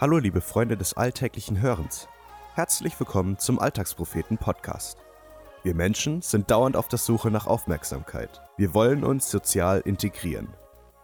[0.00, 2.06] Hallo liebe Freunde des alltäglichen Hörens.
[2.54, 4.96] Herzlich willkommen zum Alltagspropheten Podcast.
[5.64, 8.40] Wir Menschen sind dauernd auf der Suche nach Aufmerksamkeit.
[8.56, 10.54] Wir wollen uns sozial integrieren.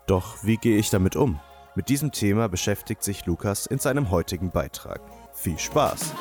[0.07, 1.41] Doch wie gehe ich damit um?
[1.75, 5.01] Mit diesem Thema beschäftigt sich Lukas in seinem heutigen Beitrag.
[5.33, 6.15] Viel Spaß!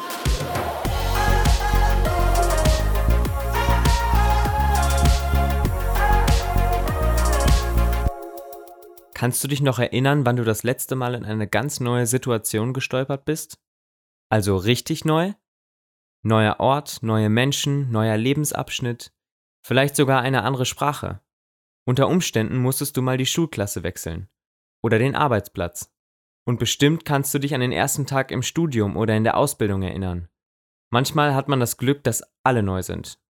[9.23, 12.73] Kannst du dich noch erinnern, wann du das letzte Mal in eine ganz neue Situation
[12.73, 13.57] gestolpert bist?
[14.27, 15.31] Also richtig neu?
[16.23, 19.13] Neuer Ort, neue Menschen, neuer Lebensabschnitt,
[19.65, 21.21] vielleicht sogar eine andere Sprache.
[21.85, 24.27] Unter Umständen musstest du mal die Schulklasse wechseln
[24.83, 25.89] oder den Arbeitsplatz.
[26.45, 29.83] Und bestimmt kannst du dich an den ersten Tag im Studium oder in der Ausbildung
[29.83, 30.27] erinnern.
[30.89, 33.21] Manchmal hat man das Glück, dass alle neu sind.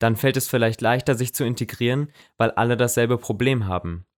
[0.00, 4.08] Dann fällt es vielleicht leichter, sich zu integrieren, weil alle dasselbe Problem haben.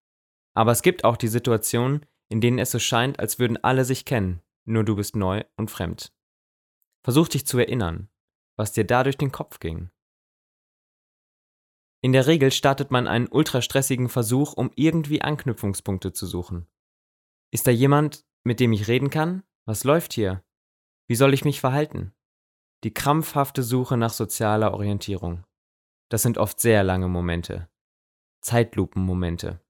[0.55, 4.05] Aber es gibt auch die Situationen, in denen es so scheint, als würden alle sich
[4.05, 6.13] kennen, nur du bist neu und fremd.
[7.05, 8.09] Versuch dich zu erinnern,
[8.57, 9.91] was dir da durch den Kopf ging.
[12.05, 16.67] In der Regel startet man einen ultrastressigen Versuch, um irgendwie Anknüpfungspunkte zu suchen.
[17.53, 19.45] Ist da jemand, mit dem ich reden kann?
[19.67, 20.43] Was läuft hier?
[21.07, 22.13] Wie soll ich mich verhalten?
[22.83, 25.45] Die krampfhafte Suche nach sozialer Orientierung.
[26.09, 27.69] Das sind oft sehr lange Momente.
[28.41, 29.61] Zeitlupenmomente.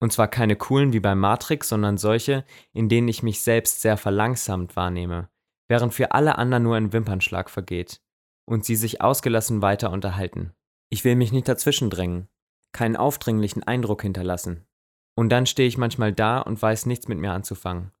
[0.00, 3.96] Und zwar keine coolen wie bei Matrix, sondern solche, in denen ich mich selbst sehr
[3.96, 5.28] verlangsamt wahrnehme,
[5.68, 8.00] während für alle anderen nur ein Wimpernschlag vergeht
[8.46, 10.52] und sie sich ausgelassen weiter unterhalten.
[10.88, 12.28] Ich will mich nicht dazwischen drängen,
[12.72, 14.66] keinen aufdringlichen Eindruck hinterlassen.
[15.14, 17.92] Und dann stehe ich manchmal da und weiß nichts mit mir anzufangen.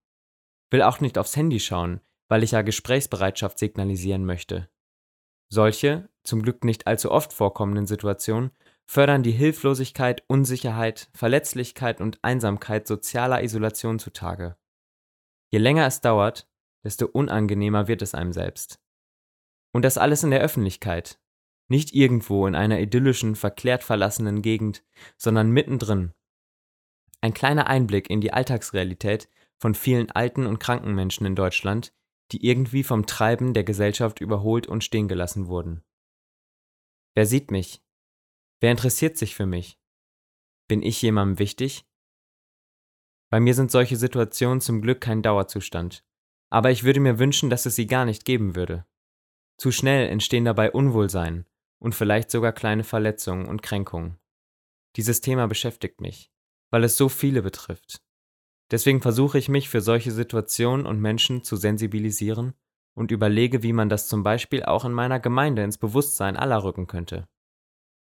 [0.70, 4.68] Will auch nicht aufs Handy schauen, weil ich ja Gesprächsbereitschaft signalisieren möchte.
[5.48, 8.52] Solche, zum Glück nicht allzu oft vorkommenden Situationen
[8.90, 14.56] fördern die Hilflosigkeit, Unsicherheit, Verletzlichkeit und Einsamkeit sozialer Isolation zutage.
[15.52, 16.50] Je länger es dauert,
[16.82, 18.82] desto unangenehmer wird es einem selbst.
[19.72, 21.20] Und das alles in der Öffentlichkeit,
[21.68, 24.82] nicht irgendwo in einer idyllischen, verklärt verlassenen Gegend,
[25.16, 26.12] sondern mittendrin.
[27.20, 31.94] Ein kleiner Einblick in die Alltagsrealität von vielen alten und kranken Menschen in Deutschland,
[32.32, 35.84] die irgendwie vom Treiben der Gesellschaft überholt und stehen gelassen wurden.
[37.14, 37.80] Wer sieht mich?
[38.60, 39.78] Wer interessiert sich für mich?
[40.68, 41.86] Bin ich jemandem wichtig?
[43.30, 46.04] Bei mir sind solche Situationen zum Glück kein Dauerzustand,
[46.50, 48.84] aber ich würde mir wünschen, dass es sie gar nicht geben würde.
[49.56, 51.46] Zu schnell entstehen dabei Unwohlsein
[51.78, 54.18] und vielleicht sogar kleine Verletzungen und Kränkungen.
[54.96, 56.30] Dieses Thema beschäftigt mich,
[56.70, 58.02] weil es so viele betrifft.
[58.70, 62.52] Deswegen versuche ich mich für solche Situationen und Menschen zu sensibilisieren
[62.94, 66.86] und überlege, wie man das zum Beispiel auch in meiner Gemeinde ins Bewusstsein aller rücken
[66.86, 67.26] könnte.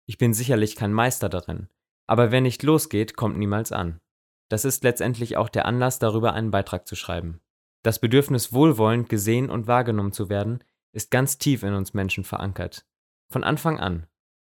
[0.09, 1.67] Ich bin sicherlich kein Meister darin,
[2.07, 4.01] aber wer nicht losgeht, kommt niemals an.
[4.49, 7.41] Das ist letztendlich auch der Anlass, darüber einen Beitrag zu schreiben.
[7.83, 12.87] Das Bedürfnis, wohlwollend gesehen und wahrgenommen zu werden, ist ganz tief in uns Menschen verankert.
[13.31, 14.07] Von Anfang an.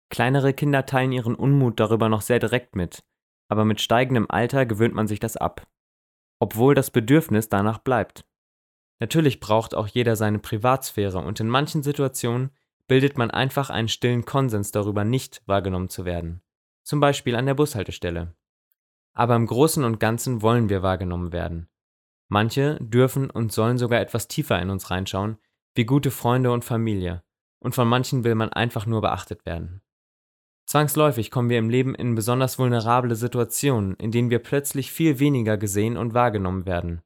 [0.09, 3.05] Kleinere Kinder teilen ihren Unmut darüber noch sehr direkt mit,
[3.47, 5.65] aber mit steigendem Alter gewöhnt man sich das ab.
[6.41, 8.25] Obwohl das Bedürfnis danach bleibt.
[8.99, 12.51] Natürlich braucht auch jeder seine Privatsphäre und in manchen Situationen
[12.87, 16.41] bildet man einfach einen stillen Konsens darüber, nicht wahrgenommen zu werden.
[16.83, 18.35] Zum Beispiel an der Bushaltestelle.
[19.13, 21.67] Aber im Großen und Ganzen wollen wir wahrgenommen werden.
[22.27, 25.37] Manche dürfen und sollen sogar etwas tiefer in uns reinschauen,
[25.73, 27.23] wie gute Freunde und Familie,
[27.59, 29.81] und von manchen will man einfach nur beachtet werden.
[30.65, 35.57] Zwangsläufig kommen wir im Leben in besonders vulnerable Situationen, in denen wir plötzlich viel weniger
[35.57, 37.01] gesehen und wahrgenommen werden.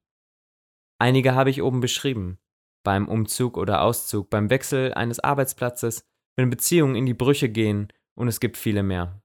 [0.97, 2.39] Einige habe ich oben beschrieben,
[2.84, 8.28] beim Umzug oder Auszug, beim Wechsel eines Arbeitsplatzes, wenn Beziehungen in die Brüche gehen und
[8.28, 9.22] es gibt viele mehr.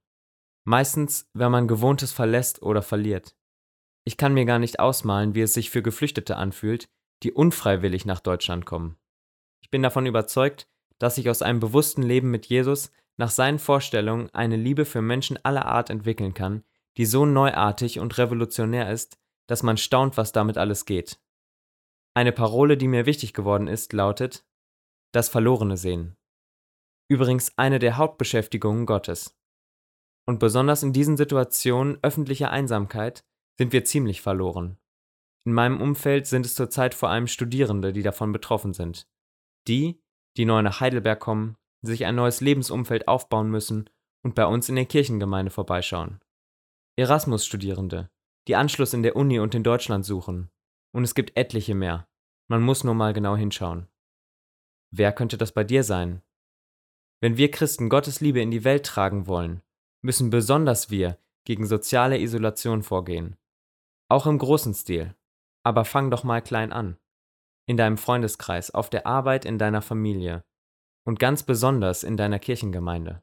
[0.65, 3.37] Meistens, wenn man Gewohntes verlässt oder verliert.
[4.05, 6.89] Ich kann mir gar nicht ausmalen, wie es sich für Geflüchtete anfühlt,
[7.23, 8.97] die unfreiwillig nach Deutschland kommen.
[9.61, 14.31] Ich bin davon überzeugt, dass sich aus einem bewussten Leben mit Jesus nach seinen Vorstellungen
[14.33, 16.65] eine Liebe für Menschen aller Art entwickeln kann,
[16.97, 21.19] die so neuartig und revolutionär ist, dass man staunt, was damit alles geht.
[22.17, 24.47] Eine Parole, die mir wichtig geworden ist, lautet
[25.13, 26.17] das verlorene Sehen.
[27.09, 29.37] Übrigens eine der Hauptbeschäftigungen Gottes.
[30.27, 33.25] Und besonders in diesen Situationen öffentlicher Einsamkeit
[33.59, 34.79] sind wir ziemlich verloren.
[35.45, 39.07] In meinem Umfeld sind es zurzeit vor allem Studierende, die davon betroffen sind.
[39.69, 40.01] Die,
[40.37, 43.91] die neu nach Heidelberg kommen, sich ein neues Lebensumfeld aufbauen müssen
[44.25, 46.21] und bei uns in der Kirchengemeinde vorbeischauen.
[46.97, 48.09] Erasmus-Studierende,
[48.49, 50.51] die Anschluss in der Uni und in Deutschland suchen
[50.95, 52.09] und es gibt etliche mehr.
[52.49, 53.89] Man muss nur mal genau hinschauen.
[54.91, 56.23] Wer könnte das bei dir sein?
[57.21, 59.63] Wenn wir Christen Gottes Liebe in die Welt tragen wollen,
[60.03, 63.37] müssen besonders wir gegen soziale Isolation vorgehen.
[64.09, 65.17] Auch im großen Stil.
[65.65, 66.97] Aber fang doch mal klein an.
[67.67, 70.45] in deinem Freundeskreis, auf der Arbeit, in deiner Familie
[71.05, 73.23] und ganz besonders in deiner Kirchengemeinde.